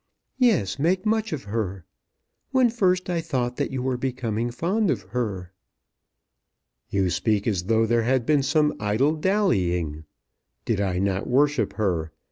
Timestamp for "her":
1.43-1.85, 5.13-5.51, 11.73-12.11